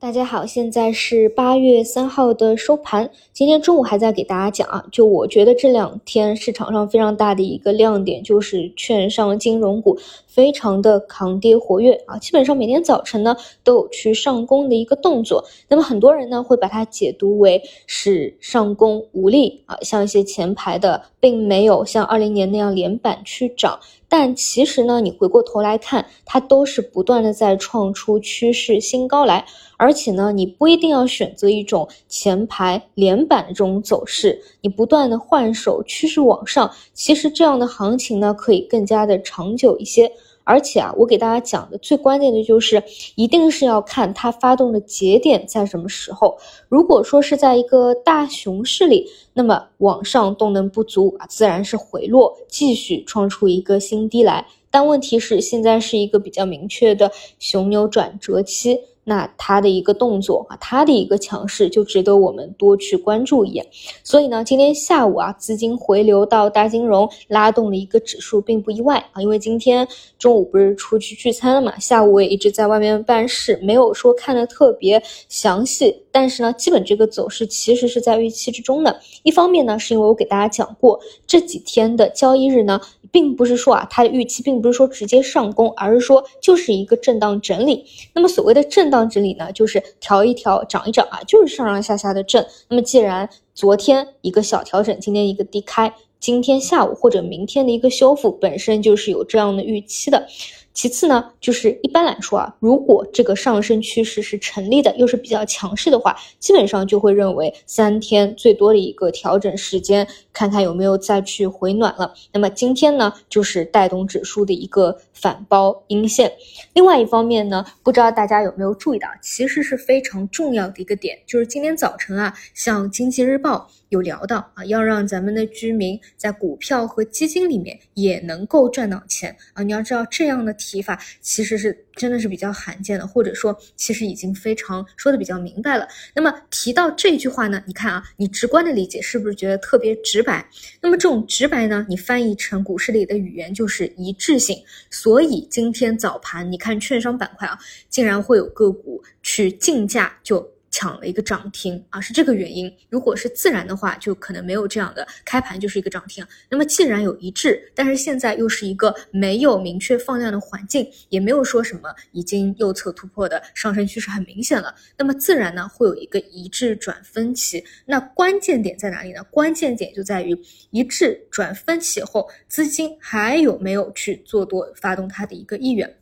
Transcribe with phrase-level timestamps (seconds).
[0.00, 3.10] 大家好，现在是八月三号的收盘。
[3.32, 9.98] 今天中午还在给大家讲啊，就我觉得这两天市场上非常大的一个亮点就是券商金融股
[10.38, 15.44] 非常的抗跌活跃啊，基本上每天早晨呢都有去上攻的一个动作。
[15.66, 23.80] 那么很多人呢会把它解读为是上攻无力啊，像一些前排的并没有像二零年那样连板去涨。
[24.10, 29.44] 但其实呢，你回过头来看，它都是不断的在创出趋势新高来，
[29.76, 40.10] 而且呢，你不一定要选择一种前排连板的这种走势，你不断的换手，趋势往上，其实这样的行情呢，可以更加的长久一些。
[40.48, 42.82] 而且啊，我给大家讲的最关键的就是，
[43.16, 46.38] 一定是要看它发动的节点在什么时候。
[46.70, 54.46] 如果说是在一个大熊市里，那么往上动能不足啊，自然是回落，继续创出一个新低来。
[54.70, 58.80] 但问题是，现在是一个比较明确的熊牛转折期。
[59.08, 63.66] 那它的一个动作啊，它的一个强势就值得我们多去关注一眼。
[64.04, 69.22] 所以呢，今天下午啊，资金回流到大金融，拉动了一个指数，并不意外啊。
[69.22, 76.02] 因为今天中午不是出去聚餐了嘛，下午我也一直在外面办事，没有说看的特别详细。
[76.12, 79.00] 但是呢，基本这个走势其实是在预期之中的。
[79.22, 82.78] 一方面呢，是因为我给大家讲过，这几天的交易日呢，
[83.10, 87.84] 并不是说啊，它的预期并不是说直接上攻，而是说就是一个震荡整理。
[88.12, 88.98] 那么所谓的震荡。
[89.08, 92.44] 整理呢，就是调一调，涨一涨啊，就是上上下下的震。
[92.68, 100.26] 那么既然昨天一个小调整，今天一个低开，今天下午或者明天的一个修复，本身就是有这样的预期的。
[100.74, 110.06] 其次呢，就是一般来说啊，如果这个上升趋势是成立的，又是比较强势的话，基本上就会认为三天最多的一个调整时间，
[110.38, 112.14] 看看有没有再去回暖了。
[112.32, 116.32] 那么今天呢，就是带动指数的一个反包阴线。
[116.74, 123.68] 另外一方面呢，不知道大家有没有注意到，其实是非常重要的一个点，就是今天早晨啊，像经济日报。
[123.88, 129.62] 有聊到啊，要让咱们的居民在股票和基金里面也能够赚到钱啊！
[129.62, 135.86] 你要知道这样的提法其实是真的是比较罕见的，或者说其实已经非常说的比较明白了。
[136.14, 140.48] 那么提到这句话呢，你看啊，你直观的理解是不是觉得特别直白？
[140.80, 144.56] 那么这种直白呢，你翻译成股市里的语言就是一致性。
[144.88, 147.58] 所以今天早盘你看券商板块啊，
[147.90, 150.48] 竟然会有个股去竞价就。
[150.78, 152.72] 抢了一个涨停啊，是这个原因。
[152.88, 156.24] 如果是自然的话，就可能没有这样的开盘就是一个涨停。
[156.48, 167.64] 那么既然有一致，但是现在又是一个没有明确放量的环境，也没有说什么已经右侧突破的上升趋势很明显了，那么自然呢会有一个一致转分歧。
[167.84, 169.20] 那关键点在哪里呢？
[169.32, 170.40] 关键点就在于
[170.70, 175.92] 一致转分歧后，资金还有没有去做多，发动它的一个意愿。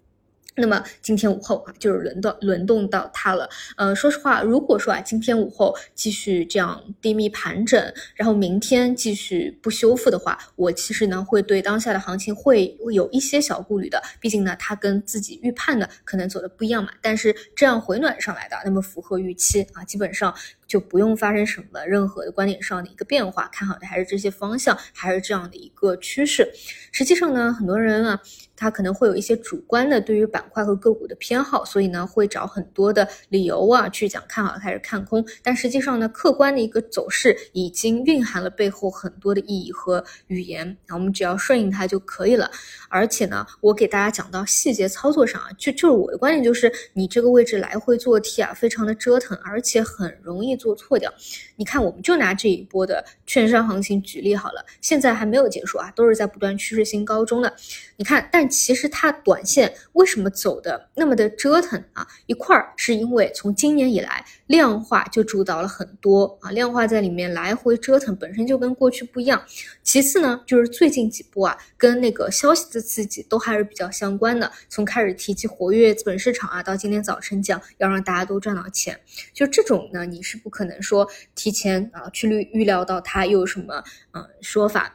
[0.56, 3.48] 那么今天午后啊，就是轮到轮动到它了。
[3.76, 14.02] 呃，说实话，如果说啊，今天午后继续这样低迷盘整，然后明天继续不修复的话，我其实呢会对当下的行情会有一些小顾虑的。
[14.20, 16.90] 毕竟呢，它跟自己预判的可能走的不一样嘛。
[17.02, 20.34] 但是这样回暖上来的，那么符合预期啊，基本上。
[20.66, 26.50] 就不用发生什么任何的观点上的一个变化，看好的还是这些方向，还是这样的一个趋势。
[26.90, 28.20] 实际上呢，很多人啊，
[28.56, 35.24] 他可能会有一些主观的对于板块和个股的偏好，所以呢，会找很多的理由啊去讲看好还是看空。
[35.44, 42.50] 但实际上呢，客观的一个走势已经蕴含了背后很多的意义和语言，那我们只要顺应它就可以了。
[42.88, 50.56] 而且呢，我给大家讲到细节操作上啊，就就是我的观点就是，你这个位置来回做 T 啊，非常的折腾，而且很容易。
[50.56, 51.12] 做错掉，
[51.56, 57.54] 你看，我们就拿这一波的券商行情举例好了，现在还没有结束啊，都是在不断趋势新高中的。
[57.96, 62.06] 你看，但其实它短线为什么走的那么的折腾啊？
[62.26, 69.44] 一块儿是因为从今年以来量化就主导了很多啊，量化在里面来回折腾，本身就跟过去不一样。
[69.82, 74.50] 其次呢，就是最近几波啊，跟那个消息的刺激都还是比较相关的。
[74.68, 78.98] 从开始提及活跃资本市场啊，到今天早晨讲要让大家都赚到钱，
[79.34, 80.36] 就这种呢，你是。
[80.47, 83.82] 不可能说提前啊去预预料到它又有什么
[84.12, 84.94] 嗯说法，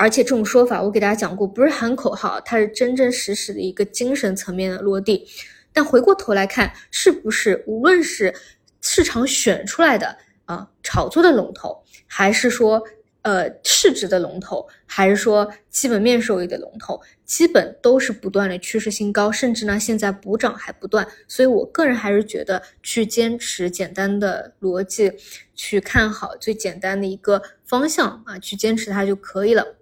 [0.00, 5.26] 而且这种说法我给大家讲过，不是喊口号，它是真真实实的一个精神层面的落地。
[5.72, 8.34] 但回过头来看，是不是无论是
[8.80, 10.16] 市场选出来的
[10.46, 12.82] 啊炒作的龙头，还是说？
[13.22, 25.12] 呃，市值的龙头，还是说基本面收益的龙头，基本都是不断的趋势新高，甚至呢现在补涨还不断，所以我个人还是觉得去坚持简单的逻辑，
[25.54, 29.76] 去看好最简单的一个方向啊，去坚持它就可以了。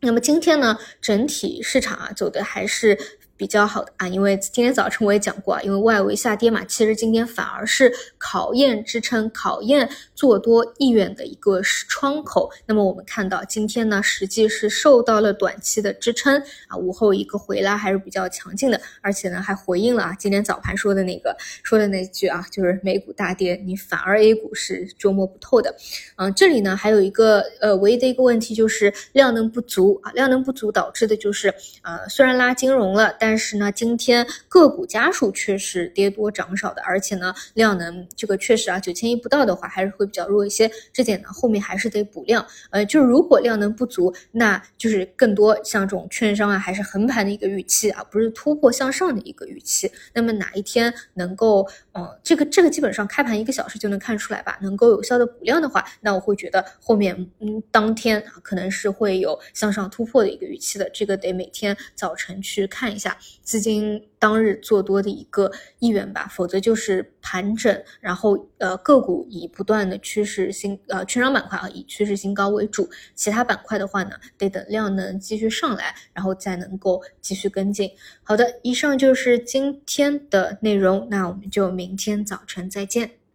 [0.00, 2.98] 那么今天呢，整体市场啊走的还是。
[3.36, 12.50] 比较好的啊，因为今天早晨我也讲过啊，因为外围下跌嘛，其实今天反而是考验支撑、考验做多意愿的一个窗口。
[12.66, 25.74] 那么我们看到今天呢，实际是受到了短期的支撑啊，午后一个回拉还是比较强劲的，而且呢还回应了啊今天早盘说的那个说的那句啊，就是美股大跌，你反而 A 股是捉摸不透的。
[26.16, 40.70] 嗯，这里呢还有一个呃唯一的一个问题就是量能不足啊，量能不足导致的就是呃虽然拉金融了，但但是呢，今天个股家数却是跌多涨少的，而且呢，量能这个确实啊，九千亿不到的话，还是会比较弱一些。
[40.92, 42.46] 这点呢，后面还是得补量。
[42.70, 49.90] 呃，就是如果量能不足，那就是更多像这种券商啊，还是横盘的一个预期啊，不是突破向上的一个预期。
[50.14, 54.56] 那么哪一天能够，嗯，这个这个基本上开盘一个小时就能看出来吧？
[54.62, 60.88] 能够有效的补量的话，那我会觉得后面嗯，当天啊，可能是会有向上突破的一个预期的。
[60.94, 77.90] 这个得每天早晨去看一下资金当日做多的一个意愿吧，否则就是盘整，然后呃个股以不断的趋势新呃券商板块啊以趋势新高为主，其他板块的话呢，得等量能继续上来，然后再能够继续跟进。
[78.22, 83.25] 好的，以上就是今天的内容，那我们就明天早晨再见。